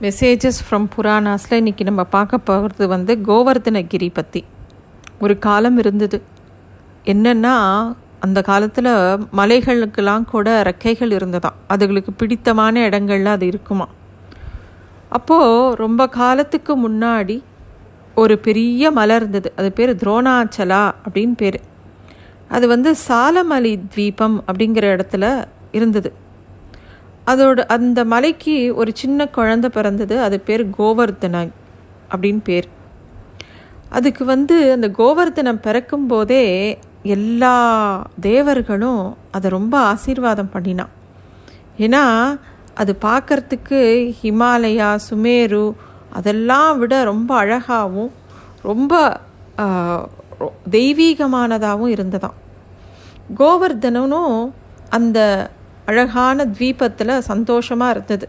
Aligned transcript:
Messages 0.00 0.58
from 0.70 0.86
புராணாஸில் 0.96 1.58
இன்றைக்கி 1.58 1.82
நம்ம 1.82 2.04
பார்க்க 2.04 2.38
போகிறது 2.38 2.88
வந்து 2.88 3.18
கோவர்தனகிரி 3.24 4.08
பற்றி 4.12 4.44
ஒரு 5.20 5.38
காலம் 5.38 5.78
இருந்தது. 5.78 6.22
என்னென்னா 7.04 7.54
அந்த 8.20 8.42
காலத்தில் 8.42 8.90
மலைகளுக்கெல்லாம் 9.36 10.24
கூட 10.24 10.62
ரெக்கைகள் 10.62 11.12
இருந்ததாம் 11.16 11.56
அதுகளுக்கு 11.68 12.06
பிடித்தமான 12.16 12.88
இடங்கள்ல 12.88 13.24
அது 13.24 13.46
இருக்குமா? 13.46 13.88
அப்போது 15.08 15.76
ரொம்ப 15.76 16.08
காலத்துக்கு 16.08 16.88
முன்னாடி 16.88 17.42
ஒரு 18.14 18.38
பெரிய 18.38 18.90
மலை 18.90 19.16
இருந்தது. 19.16 19.52
அது 19.56 19.72
பேர் 19.72 19.96
துரோணாச்சலா 19.96 20.92
அப்படின்னு 21.08 21.34
பேர். 21.36 21.60
அது 22.48 22.68
வந்து 22.68 22.94
சாலமலி 23.08 23.80
தீபம் 23.94 24.44
அப்படிங்கிற 24.52 24.86
இடத்துல 24.96 25.44
இருந்தது. 25.72 26.12
அதோட 27.26 27.60
அந்த 27.76 28.04
மலைக்கு 28.04 28.74
ஒரு 28.74 28.90
சின்ன 28.94 29.28
குழந்தை 29.28 29.70
பிறந்தது. 29.70 30.20
அது 30.20 30.36
பேர் 30.40 30.62
கோவர்தன 30.78 31.36
அப்படின்னு 32.10 32.40
பேர். 32.44 32.68
அதுக்கு 33.88 34.24
வந்து 34.24 34.56
அந்த 34.72 34.88
கோவர்தனம் 34.98 35.64
பிறக்கும் 35.66 36.06
போதே 36.06 36.44
எல்லா 37.02 37.56
தேவர்களும் 38.20 39.16
அதை 39.30 39.50
ரொம்ப 39.50 39.78
ஆசீர்வாதம் 39.78 40.50
பண்ணினான். 40.50 40.92
ஏன்னா 41.78 42.04
அது 42.74 42.92
பார்க்கறதுக்கு 43.00 43.80
ஹிமாலயா 44.22 44.88
சுமேரு 45.10 45.74
அதெல்லாம் 46.12 46.78
விட 46.78 46.94
ரொம்ப 47.04 47.30
அழகாகவும் 47.36 48.12
ரொம்ப 48.62 49.20
தெய்வீகமானதாகவும் 50.70 51.94
இருந்ததாம். 51.96 52.36
கோவர்தனனும் 53.38 54.50
அந்த 54.88 55.18
அழகான 55.86 56.46
தீபத்தில் 56.58 57.20
சந்தோஷமாக 57.20 57.94
இருந்தது. 57.94 58.26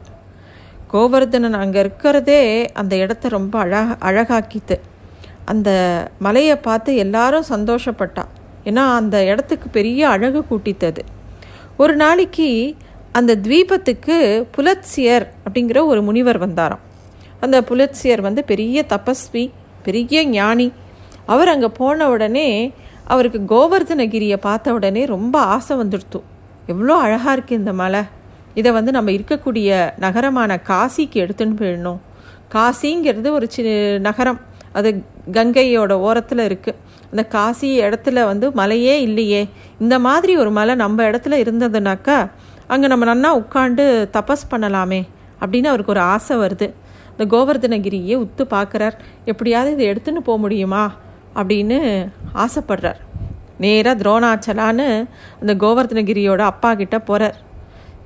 கோவர்தனன் 0.94 1.58
அங்கே 1.62 1.80
இருக்கிறதே 1.80 2.42
அந்த 2.74 2.94
இடத்த 2.96 3.30
ரொம்ப 3.30 3.56
அழக 3.60 3.96
அழகாக்கித்து 4.10 4.76
அந்த 5.46 5.70
மலையை 6.20 6.56
பார்த்து 6.58 6.92
எல்லாரும் 6.96 7.48
சந்தோஷப்பட்டா. 7.50 8.24
ஏன்னா 8.64 8.84
அந்த 9.00 9.18
இடத்துக்கு 9.24 9.68
பெரிய 9.70 10.02
அழகு 10.10 10.40
கூட்டித்தது. 10.50 11.02
ஒரு 11.78 11.96
நாளைக்கு 11.96 12.50
அந்த 13.12 13.36
த்வீபத்துக்கு 13.36 14.16
புலத்சியர் 14.56 15.26
அப்படிங்கிற 15.46 15.80
ஒரு 15.86 16.02
முனிவர் 16.02 16.40
வந்தாராம். 16.46 16.84
அந்த 17.40 17.58
புலத்சியர் 17.62 18.22
வந்து 18.22 18.44
பெரிய 18.44 18.86
தபஸ்வி 18.90 19.46
பெரிய 19.84 20.24
ஞானி. 20.30 20.68
அவர் 21.26 21.48
அங்கே 21.48 21.70
போன 21.80 22.10
உடனே 22.10 22.50
அவருக்கு 23.04 23.40
கோவர்தனகிரியை 23.54 24.38
பார்த்த 24.38 24.74
உடனே 24.74 25.06
ரொம்ப 25.06 25.40
ஆசை 25.56 25.78
வந்துடுத்து. 25.78 26.20
எவ்வளோ 26.72 26.96
அழகாக 27.06 27.36
இருக்குது 27.38 27.62
இந்த 27.62 27.74
மலை. 27.82 28.02
இதை 28.60 28.72
வந்து 28.78 28.92
நம்ம 28.98 29.12
இருக்கக்கூடிய 29.12 29.70
நகரமான 30.06 30.60
காசிக்கு 30.70 31.18
எடுத்துன்னு 31.24 31.58
போயிடணும். 31.62 32.00
காசிங்கிறது 32.56 33.30
ஒரு 33.38 33.48
சி 33.56 33.64
நகரம். 34.08 34.40
அது 34.78 34.90
கங்கையோட 35.38 35.94
ஓரத்தில் 36.08 36.44
இருக்குது 36.50 36.80
அந்த 37.12 37.24
காசி 37.36 37.68
இடத்துல 37.82 38.24
வந்து 38.26 38.48
மலையே 38.60 38.96
இல்லையே. 39.02 39.42
இந்த 39.84 39.96
மாதிரி 40.08 40.34
ஒரு 40.38 40.52
மலை 40.58 40.76
நம்ம 40.84 41.04
இடத்துல 41.10 41.38
இருந்ததுனாக்கா 41.44 42.18
அங்கே 42.74 42.88
நம்ம 42.94 43.06
நன்னா 43.10 43.30
உட்காண்டு 43.42 43.84
தபஸ் 44.18 44.50
பண்ணலாமே 44.52 45.02
அப்படின்னு 45.42 45.72
அவருக்கு 45.72 45.94
ஒரு 45.96 46.04
ஆசை 46.14 46.38
வருது. 46.38 46.68
இந்த 47.12 47.26
கோவர்தனகிரியே 47.34 48.16
உத்து 48.24 48.44
பார்க்குறார். 48.56 48.96
எப்படியாவது 49.26 49.72
இதை 49.76 49.86
எடுத்துன்னு 49.92 50.28
போக 50.30 50.38
முடியுமா 50.38 50.84
அப்படின்னு 51.40 51.78
ஆசைப்படுறார். 52.46 53.00
நேராக 53.60 54.02
துரோணாச்சலான்னு 54.02 54.88
அந்த 55.42 55.54
கோவர்தனகிரியோட 55.54 56.38
அப்பா 56.38 56.74
கிட்ட 56.74 57.00
போகிறார் 57.00 57.38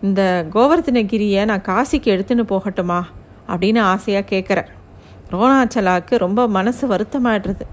இந்த 0.02 0.22
கோவர்தனகிரியை 0.54 1.46
நான் 1.46 1.68
காசிக்கு 1.68 2.10
எடுத்துன்னு 2.14 2.46
போகட்டுமா? 2.54 3.00
அப்படின்னு 3.48 3.80
ஆசையாக 3.80 4.26
கேட்குறார் 4.32 4.70
துரோணாச்சலாவுக்கு 5.32 6.16
ரொம்ப 6.18 6.48
மனசு 6.48 6.88
வருத்தமாயிடுறது. 6.88 7.66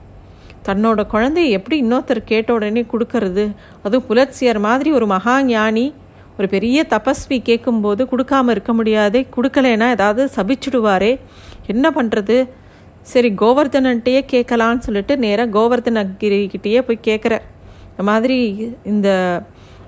தன்னோட 0.66 1.00
குழந்தைய 1.12 1.48
எப்படி 1.48 1.76
இன்னொருத்தர் 1.82 2.20
கேட்ட 2.24 2.52
உடனே 2.52 2.86
கொடுக்கறது? 2.92 3.44
அதுவும் 3.82 4.06
புலட்சியர் 4.06 4.58
மாதிரி 4.58 4.92
ஒரு 4.92 5.06
மகா 5.06 5.42
ஞானி 5.42 5.94
ஒரு 6.38 6.48
பெரிய 6.48 6.86
தபஸ்வி 6.90 7.38
கேட்கும்போது 7.42 8.08
கொடுக்காம 8.10 8.50
இருக்க 8.50 8.72
முடியாது 8.72 9.26
கொடுக்கலைன்னா 9.36 9.88
ஏதாவது 9.88 10.30
சபிச்சுடுவாரே. 10.36 11.12
என்ன 11.66 11.90
பண்ணுறது 11.90 12.48
சரி 13.02 13.30
கோவர்தனன்ட்டையே 13.32 14.20
கேட்கலான்னு 14.32 14.78
சொல்லிட்டு 14.78 15.16
நேராக 15.16 15.58
கோவர்தனகிரிக்கிட்டேயே 15.58 16.80
போய் 16.80 17.06
கேட்குறார் 17.08 17.46
இந்த 17.98 18.04
மாதிரி 18.10 18.36
இந்த 18.90 19.08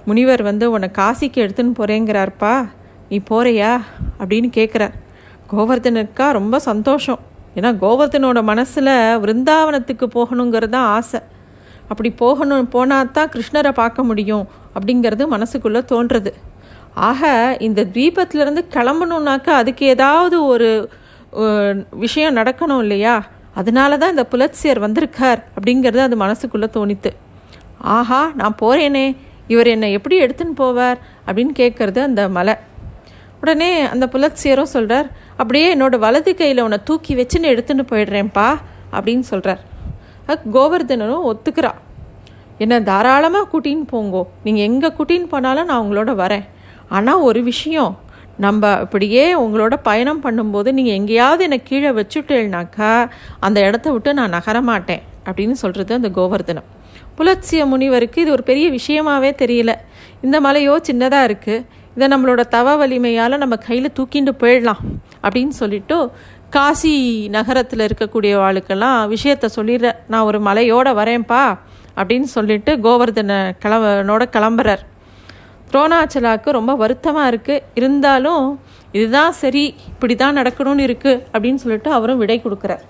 முனிவர் 0.08 0.42
வந்து 0.46 0.64
உன்னை 0.74 0.88
காசிக்கு 0.96 1.42
எடுத்துன்னு 1.42 1.76
போகிறேங்கிறார்ப்பா 1.78 2.54
நீ 3.10 3.16
போறியா 3.28 3.72
அப்படின்னு 4.20 4.48
கேட்குறார் 4.56 4.94
கோவர்தனுக்கா 5.52 6.26
ரொம்ப 6.38 6.56
சந்தோஷம். 6.66 7.20
ஏன்னா 7.58 7.70
கோவர்தனோட 7.84 8.40
மனசில் 8.50 8.90
விருந்தாவனத்துக்கு 9.22 10.08
போகணுங்கிறது 10.16 10.74
தான் 10.74 10.88
ஆசை. 10.96 11.20
அப்படி 11.90 12.12
போகணும் 12.24 12.72
போனால் 12.74 13.14
தான் 13.18 13.32
கிருஷ்ணரை 13.34 13.74
பார்க்க 13.80 14.08
முடியும் 14.10 14.44
அப்படிங்கிறது 14.74 15.30
மனசுக்குள்ளே 15.36 15.84
தோன்றுறது. 15.92 16.32
ஆக 17.10 17.32
இந்த 17.68 17.88
தீபத்திலேருந்து 17.96 18.64
கிளம்பணுன்னாக்கா 18.76 19.54
அதுக்கு 19.62 19.86
ஏதாவது 19.94 20.36
ஒரு 20.52 20.70
விஷயம் 22.04 22.38
நடக்கணும் 22.42 22.84
இல்லையா? 22.86 23.16
அதனால 23.60 23.96
தான் 24.02 24.14
இந்த 24.16 24.26
புலத்சியர் 24.34 24.84
வந்திருக்கார் 24.88 25.40
அப்படிங்கிறது 25.56 26.06
அது 26.10 26.16
மனசுக்குள்ளே 26.26 26.70
தோணித்து. 26.78 27.12
ஆஹா 27.80 28.32
நான் 28.34 28.58
போகிறேனே 28.62 29.16
இவர் 29.46 29.66
என்னை 29.66 29.92
எப்படி 29.92 30.16
எடுத்துன்னு 30.24 30.54
போவார் 30.56 30.98
அப்படின்னு 31.26 31.52
கேட்குறது 31.52 31.98
அந்த 31.98 32.28
மலை. 32.28 32.54
உடனே 33.40 33.80
அந்த 33.80 34.06
புலத்சியரும் 34.06 34.72
சொல்கிறார் 34.76 35.10
அப்படியே 35.36 35.74
என்னோட 35.74 35.98
வலது 35.98 36.34
கையில் 36.34 36.62
உன்னை 36.62 36.78
தூக்கி 36.84 37.14
வச்சுன்னு 37.14 37.52
எடுத்துன்னு 37.52 37.84
போயிடுறேன்ப்பா 37.92 38.48
அப்படின்னு 38.92 39.20
சொல்கிறார் 39.20 39.62
கோவர்தனனும் 40.56 41.26
ஒத்துக்கிறா 41.30 41.72
என்னை 42.58 42.82
தாராளமாக 42.82 43.48
கூட்டின்னு 43.52 43.86
போங்கோ 43.92 44.26
நீங்கள் 44.42 44.64
எங்கே 44.64 44.88
கூட்டின்னு 44.88 45.28
போனாலும் 45.28 45.64
நான் 45.64 45.82
உங்களோட 45.84 46.14
வரேன். 46.14 46.44
ஆனால் 46.88 47.20
ஒரு 47.20 47.42
விஷயம் 47.42 47.98
நம்ம 48.36 48.80
இப்படியே 48.80 49.34
உங்களோட 49.34 49.76
பயணம் 49.82 50.22
பண்ணும்போது 50.24 50.72
நீங்கள் 50.72 50.94
எங்கேயாவது 50.94 51.42
என்னை 51.42 51.62
கீழே 51.62 51.90
வச்சுட்டேனாக்கா 51.90 53.08
அந்த 53.40 53.60
இடத்த 53.60 53.90
விட்டு 53.90 54.14
நான் 54.14 54.30
நகரமாட்டேன் 54.30 55.02
அப்படின்னு 55.26 55.52
சொல்கிறது 55.52 55.94
அந்த 55.94 56.08
கோவர்தனம். 56.08 56.68
புலட்சிய 57.20 57.62
முனிவருக்கு 57.70 58.18
இது 58.24 58.30
ஒரு 58.36 58.44
பெரிய 58.50 58.66
விஷயமாவே 58.78 59.30
தெரியல. 59.42 59.72
இந்த 60.24 60.36
மலையோ 60.46 60.74
சின்னதாக 60.88 61.28
இருக்குது 61.28 61.64
இதை 61.94 62.06
நம்மளோட 62.12 62.42
தவ 62.54 62.74
வலிமையால் 62.80 63.42
நம்ம 63.42 63.54
கையில் 63.64 63.94
தூக்கிட்டு 63.96 64.32
போயிடலாம் 64.42 64.82
அப்படின்னு 65.24 65.54
சொல்லிட்டு 65.62 65.96
காசி 66.54 66.92
நகரத்தில் 67.34 67.84
இருக்கக்கூடிய 67.86 68.32
ஆளுக்கெல்லாம் 68.46 69.00
விஷயத்த 69.14 69.48
சொல்லிடுற 69.56 69.90
நான் 70.12 70.26
ஒரு 70.28 70.38
மலையோடு 70.46 70.92
வரேன்ப்பா 71.00 71.42
அப்படின்னு 72.00 72.28
சொல்லிட்டு 72.36 72.72
கோவர்தன 72.86 73.32
கிளம்பனோட 73.64 74.22
கிளம்புறார். 74.36 74.82
துரோணாச்சலாவுக்கு 75.72 76.50
ரொம்ப 76.58 76.72
வருத்தமாக 76.82 77.30
இருக்குது 77.32 77.64
இருந்தாலும் 77.80 78.46
இதுதான் 78.98 79.34
சரி 79.42 79.64
இப்படி 79.90 80.14
தான் 80.22 80.38
நடக்கணும்னு 80.40 80.86
இருக்குது 80.88 81.20
அப்படின்னு 81.32 81.62
சொல்லிட்டு 81.64 81.90
அவரும் 81.98 82.22
விடை 82.22 82.38
கொடுக்குறார். 82.46 82.82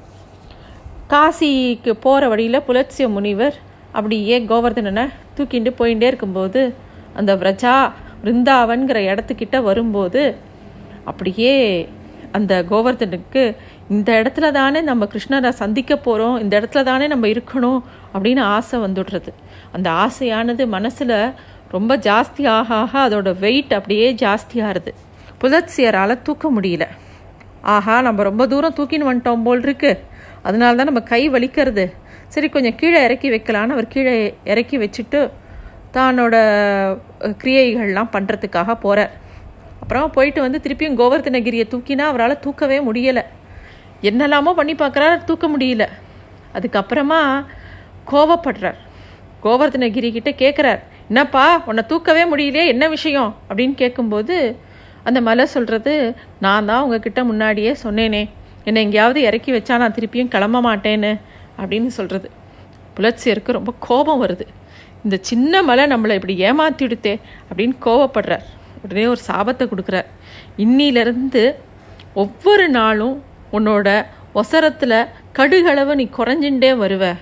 காசிக்கு 1.13 1.95
போகிற 2.07 2.29
வழியில் 2.35 2.65
புலட்சிய 2.69 3.09
முனிவர் 3.17 3.59
அப்படியே 3.93 4.41
கோவர்தனனை 4.41 5.09
தூக்கிட்டு 5.37 5.71
போயிட்டே 5.79 6.03
இருக்கும்போது 6.03 6.75
அந்த 7.15 7.37
விரஜா 7.37 7.93
பிருந்தாவன்கிற 8.25 8.99
இடத்துக்கிட்ட 9.13 9.63
வரும்போது 9.63 10.37
அப்படியே 11.05 11.89
அந்த 12.33 12.65
கோவர்தனுக்கு 12.71 13.57
இந்த 13.89 14.23
இடத்துல 14.23 14.51
தானே 14.51 14.81
நம்ம 14.81 15.09
கிருஷ்ணரை 15.13 15.49
சந்திக்க 15.49 15.97
போகிறோம் 15.97 16.41
இந்த 16.41 16.61
இடத்துல 16.61 16.83
தானே 16.83 17.07
நம்ம 17.07 17.27
இருக்கணும் 17.27 17.81
அப்படின்னு 18.15 18.41
ஆசை 18.41 18.81
வந்துடுறது. 18.81 19.31
அந்த 19.73 19.91
ஆசையானது 19.91 20.67
மனசில் 20.67 21.33
ரொம்ப 21.71 21.97
ஜாஸ்தி 21.97 22.49
ஆக 22.49 22.75
ஆக 22.75 23.09
அதோட 23.09 23.39
வெயிட் 23.39 23.75
அப்படியே 23.75 24.15
ஜாஸ்தியாகிறது 24.15 24.93
புலட்சியரால் 25.41 26.23
தூக்க 26.23 26.53
முடியல. 26.53 26.87
ஆஹா 27.63 28.03
நம்ம 28.03 28.23
ரொம்ப 28.23 28.47
தூரம் 28.47 28.75
தூக்கின்னு 28.75 29.09
வந்துட்டோம் 29.11 29.43
போல் 29.43 29.63
இருக்கு. 29.63 29.99
அதனால 30.43 30.77
தான் 30.77 30.85
நம்ம 30.85 31.01
கை 31.01 31.31
வலிக்கிறது. 31.31 31.93
சரி 32.35 32.49
கொஞ்சம் 32.49 32.77
கீழே 32.81 32.99
இறக்கி 33.07 33.29
வைக்கலான்னு 33.31 33.75
அவர் 33.77 33.93
கீழே 33.95 34.15
இறக்கி 34.45 34.77
வச்சுட்டு 34.79 35.21
தானோட 35.95 36.35
கிரியைகள்லாம் 37.43 38.13
பண்ணுறதுக்காக 38.15 38.75
போகிறார் 38.85 39.13
அப்புறம் 39.83 40.11
போயிட்டு 40.17 40.41
வந்து 40.41 40.59
திருப்பியும் 40.65 40.99
கோவர்தனகிரியை 41.01 41.65
தூக்கினா 41.73 42.05
அவரால் 42.11 42.43
தூக்கவே 42.45 42.79
முடியலை. 42.89 43.23
என்னெல்லாமோ 44.09 44.51
பண்ணி 44.59 44.75
பார்க்குறாரு 44.75 45.25
தூக்க 45.25 45.47
முடியல. 45.49 45.85
அதுக்கப்புறமா 46.57 47.21
கோவப்படுறார். 48.11 48.79
கோவர்தனகிரி 49.45 50.09
கிட்ட 50.13 50.31
கேட்குறார் 50.43 50.81
என்னப்பா 51.09 51.45
உன்னை 51.67 51.83
தூக்கவே 51.87 52.23
முடியலையே 52.33 52.65
என்ன 52.75 52.85
விஷயம்? 52.89 53.31
அப்படின்னு 53.49 53.75
கேட்கும்போது 53.83 54.37
அந்த 55.09 55.19
மலை 55.29 55.47
சொல்கிறது 55.47 55.95
நான் 56.45 56.69
தான் 56.71 56.83
உங்ககிட்ட 56.83 57.21
முன்னாடியே 57.25 57.73
சொன்னேனே. 57.85 58.23
என்னை 58.65 58.81
எங்கேயாவது 58.85 59.21
இறக்கி 59.29 59.51
வச்சா 59.53 59.77
நான் 59.83 59.97
திருப்பியும் 59.99 60.33
கிளம்ப 60.35 60.59
மாட்டேன்னு. 60.69 61.13
அப்படின்னு 61.61 61.87
சொல்கிறது 61.87 62.31
புலட்சியருக்கு 62.97 63.53
ரொம்ப 63.53 63.75
கோபம் 63.79 64.27
வருது. 64.27 64.47
இந்த 65.05 65.19
சின்ன 65.21 65.63
மலை 65.63 65.85
நம்மளை 65.85 66.15
இப்படி 66.15 66.43
ஏமாத்திடுத்தே 66.43 67.21
அப்படின்னு 67.55 67.77
கோவப்படுறார். 67.85 68.43
உடனே 68.83 69.07
ஒரு 69.07 69.21
சாபத்தை 69.27 69.69
கொடுக்குறார். 69.69 70.05
இன்னிலிருந்து 70.59 71.55
ஒவ்வொரு 72.15 72.69
நாளும் 72.69 73.23
உன்னோட 73.53 74.07
ஒசரத்தில் 74.35 75.07
கடுகளவு 75.35 75.95
நீ 75.95 76.09
குறைஞ்சுட்டே 76.17 76.73
வருவ. 76.79 77.17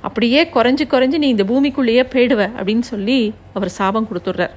அப்படியே 0.00 0.44
குறைஞ்சு 0.44 0.80
குறைஞ்சு 0.90 1.18
நீ 1.18 1.28
இந்த 1.28 1.44
பூமிக்குள்ளேயே 1.44 2.02
போயிடுவ 2.10 2.50
அப்படின்னு 2.56 2.80
சொல்லி 2.80 3.34
அவர் 3.54 3.68
சாபம் 3.68 4.08
கொடுத்துட்றார். 4.12 4.50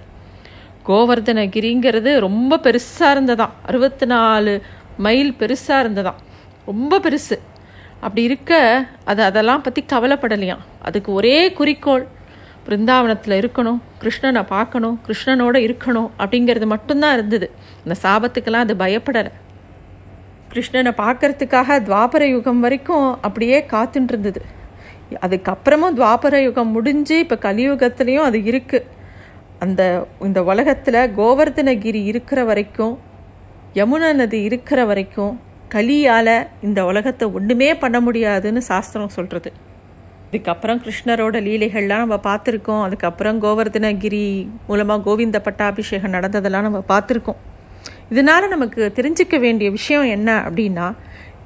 கோவர்தனகிரிங்கிறது 0.88 2.20
ரொம்ப 2.20 2.58
பெருசாக 2.58 2.78
இருந்ததாம். 3.00 3.50
அறுபத்தி 3.66 4.06
நாலு 4.06 4.62
மைல் 4.98 5.36
பெருசாக 5.40 5.82
இருந்ததாம். 5.82 6.20
ரொம்ப 6.66 7.00
பெருசு. 7.00 7.40
அப்படி 8.06 8.24
இருக்க 8.30 8.52
அது 9.12 9.22
அதெல்லாம் 9.24 9.64
பற்றி 9.66 9.82
கவலைப்படலையாம். 9.94 10.64
அதுக்கு 10.82 11.10
ஒரே 11.14 11.38
குறிக்கோள் 11.60 12.06
பிருந்தாவனத்தில் 12.68 13.40
இருக்கணும் 13.42 13.80
கிருஷ்ணனை 14.02 14.44
பார்க்கணும் 14.52 14.98
கிருஷ்ணனோட 15.08 15.56
இருக்கணும் 15.68 16.10
அப்படிங்கிறது 16.20 16.68
மட்டும்தான் 16.74 17.16
இருந்தது. 17.18 17.48
இந்த 17.86 17.96
சாபத்துக்கெல்லாம் 18.04 18.66
அது 18.68 18.76
பயப்படலை. 18.84 19.32
கிருஷ்ணனை 20.52 20.92
பார்க்கறதுக்காக 21.04 21.78
துவாபர 21.88 22.24
யுகம் 22.32 22.60
வரைக்கும் 22.60 23.08
அப்படியே 23.22 23.60
காத்துட்டு 23.74 24.12
இருந்தது 24.14 24.42
அதுக்கப்புறமும் 25.24 25.96
துவாபர 26.00 26.36
யுகம் 26.44 26.74
முடிஞ்சு 26.76 27.16
இப்போ 27.24 27.38
கலியுகத்துலேயும் 27.48 28.28
அது 28.30 28.40
இருக்குது 28.52 28.90
அந்த 29.60 29.82
இந்த 30.22 30.40
உலகத்தில் 30.44 31.00
கோவர்தனகிரி 31.18 32.02
இருக்கிற 32.04 32.40
வரைக்கும் 32.44 32.94
யமுனா 33.76 34.10
நதி 34.14 34.40
இருக்கிற 34.42 34.80
வரைக்கும் 34.86 35.34
கலியால் 35.74 36.48
இந்த 36.62 36.86
உலகத்தை 36.86 37.28
ஒன்றுமே 37.28 37.76
பண்ண 37.76 38.00
முடியாதுன்னு 38.00 38.62
சாஸ்திரம் 38.62 39.16
சொல்கிறது 39.18 39.52
இதுக்கப்புறம் 40.32 40.80
கிருஷ்ணரோட 40.84 41.38
லீலைகள்லாம் 41.48 42.04
நம்ம 42.04 42.20
பார்த்துருக்கோம். 42.24 42.82
அதுக்கப்புறம் 42.82 43.42
கோவர்தனகிரி 43.42 44.48
மூலமாக 44.68 45.02
கோவிந்த 45.02 45.40
பட்டாபிஷேகம் 45.40 46.12
நடந்ததெல்லாம் 46.12 46.62
நம்ம 46.62 46.84
பார்த்துருக்கோம். 46.88 47.40
இதனால் 48.10 48.48
நமக்கு 48.48 48.92
தெரிஞ்சிக்க 48.96 49.40
வேண்டிய 49.40 49.72
விஷயம் 49.72 50.06
என்ன 50.06 50.30
அப்படின்னா 50.48 50.88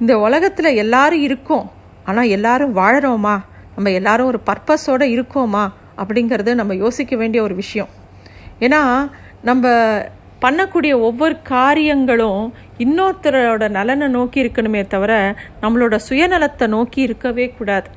இந்த 0.00 0.18
உலகத்தில் 0.18 0.70
எல்லாரும் 0.74 1.22
இருக்கோம். 1.22 1.66
ஆனால் 2.04 2.28
எல்லாரும் 2.28 2.76
வாழறோமா? 2.76 3.36
நம்ம 3.74 3.90
எல்லாரும் 3.90 4.26
ஒரு 4.26 4.40
பர்பஸோடு 4.46 5.06
இருக்கோமா? 5.16 5.64
அப்படிங்கிறது 5.96 6.54
நம்ம 6.54 6.74
யோசிக்க 6.74 7.16
வேண்டிய 7.16 7.42
ஒரு 7.42 7.54
விஷயம். 7.54 7.88
ஏன்னா 8.60 9.10
நம்ம 9.42 9.72
பண்ணக்கூடிய 10.42 10.92
ஒவ்வொரு 11.06 11.34
காரியங்களும் 11.52 12.42
இன்னொருத்தரோட 12.84 13.64
நலனை 13.76 14.06
நோக்கி 14.16 14.38
இருக்கணுமே 14.42 14.82
தவிர 14.94 15.12
நம்மளோட 15.62 15.94
சுயநலத்தை 16.08 16.66
நோக்கி 16.74 17.00
இருக்கவே 17.06 17.46
கூடாது. 17.58 17.88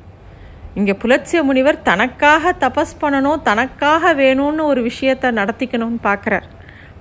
இங்கே 0.79 0.93
புலட்சிய 1.01 1.39
முனிவர் 1.47 1.77
தனக்காக 1.89 2.53
தபஸ் 2.63 2.95
பண்ணணும் 3.01 3.41
தனக்காக 3.49 4.13
வேணும்னு 4.21 4.63
ஒரு 4.71 4.81
விஷயத்த 4.89 5.31
நடத்திக்கணும்னு 5.39 5.99
பார்க்குறார் 6.07 6.47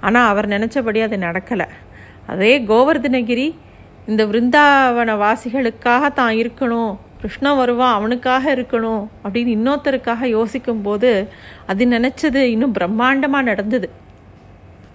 ஆனால் 0.06 0.28
அவர் 0.32 0.48
நினச்சபடி 0.54 1.00
அது 1.06 1.16
நடக்கலை. 1.26 1.66
அதே 2.32 2.52
கோவர்தனகிரி 2.70 3.46
இந்த 4.10 4.22
விருந்தாவன 4.31 5.14
வாசிகளுக்காக 5.25 6.04
தான் 6.20 6.34
இருக்கணும் 6.42 6.92
கிருஷ்ணன் 7.20 7.58
வருவான் 7.60 7.96
அவனுக்காக 7.96 8.44
இருக்கணும் 8.56 9.02
அப்படின்னு 9.25 9.50
இன்னொருத்தருக்காக 9.56 10.28
யோசிக்கும் 10.37 10.84
போது 10.87 11.10
அது 11.70 11.87
நினச்சது 11.96 12.42
இன்னும் 12.54 12.76
பிரம்மாண்டமாக 12.78 13.48
நடந்தது. 13.50 13.88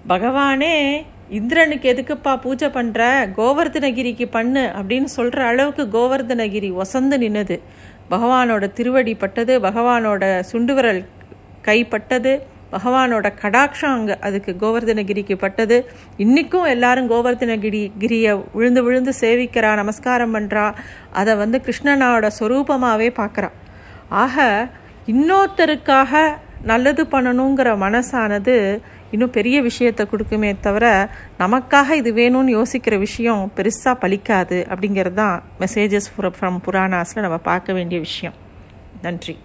பகவானே 0.09 0.73
இந்திரனுக்கு 1.37 1.85
எதுக்குப்பா 1.91 2.33
பூஜை 2.41 2.67
பண்ணுற 2.75 3.01
கோவர்தனகிரிக்கு 3.37 4.25
பண்ணு 4.35 4.63
அப்படின்னு 4.79 5.09
சொல்கிற 5.17 5.39
அளவுக்கு 5.51 5.83
கோவர்தனகிரி 5.95 6.69
ஒசந்து 6.81 7.17
நின்னது. 7.23 7.55
பகவானோட 8.11 8.65
திருவடி 8.73 9.13
பட்டது 9.23 9.53
பகவானோட 9.59 10.23
சுண்டுவிரல் 10.51 11.01
கைப்பட்டது 11.67 12.33
பகவானோட 12.75 13.27
கடாட்சம் 13.41 13.95
அங்கே 13.97 14.15
அதுக்கு 14.27 14.51
கோவர்தனகிரிக்கு 14.61 15.35
பட்டது. 15.45 15.77
இன்றைக்கும் 16.23 16.69
எல்லாரும் 16.75 17.09
கோவர்தனகிரி 17.09 17.83
கிரியை 18.03 18.33
விழுந்து 18.57 18.83
விழுந்து 18.83 19.13
சேவிக்கிறா 19.21 19.71
நமஸ்காரம் 19.81 20.35
பண்ணுறா 20.35 20.65
அதை 21.11 21.35
வந்து 21.43 21.59
கிருஷ்ணனோட 21.67 22.27
சொரூபமாகவே 22.39 23.09
பார்க்குறா. 23.21 23.49
ஆக 24.23 24.67
இன்னொருத்தருக்காக 25.13 26.13
நல்லது 26.71 27.03
பண்ணணுங்கிற 27.13 27.71
மனசானது 27.85 28.55
இன்னும் 29.15 29.35
பெரிய 29.37 29.57
விஷயத்தை 29.61 30.03
கொடுக்குமே 30.11 30.51
தவிர 30.67 30.85
நமக்காக 31.39 31.97
இது 32.01 32.11
வேணும்னு 32.21 32.53
யோசிக்கிற 32.57 32.97
விஷயம் 33.05 33.43
பெருசாக 33.57 34.01
பலிக்காது 34.03 34.59
அப்படிங்கிறது 34.73 35.19
தான் 35.23 35.35
மெசேஜஸ் 35.59 36.09
ஃப்ரம் 36.13 36.57
புராணாஸில் 36.67 37.25
நம்ம 37.25 37.39
பார்க்க 37.49 37.77
வேண்டிய 37.79 37.99
விஷயம். 38.07 38.37
நன்றி. 39.01 39.35